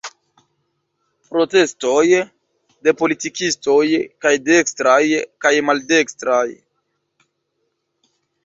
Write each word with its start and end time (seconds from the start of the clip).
Protestoj 1.33 2.01
de 2.87 2.95
politikistoj, 3.03 3.83
kaj 4.27 4.33
dekstraj 4.49 4.99
kaj 5.47 5.55
maldekstraj. 5.69 6.45